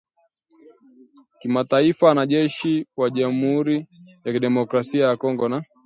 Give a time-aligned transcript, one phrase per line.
[1.39, 3.87] Kimataifa Wanajeshi wa jamhuri
[4.25, 5.63] ya kidemokrasi ya Kongo na